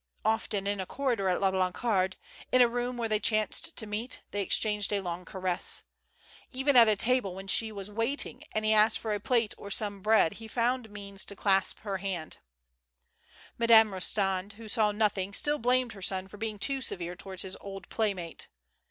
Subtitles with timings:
[0.25, 2.15] Often in a corridor at La Blancarde,
[2.51, 5.83] in a room where they chanced to meet, they exchanged a long caress.
[6.51, 10.01] Even at table, when she was waiting and he asked for a plate or some
[10.01, 12.17] bread he found means to clasp 132 DISCOVERED.
[12.17, 12.37] her hand.
[13.59, 17.55] Madame Rostand, who saw nothing, still blamed her son for being too severe towards his
[17.61, 18.47] old playmate.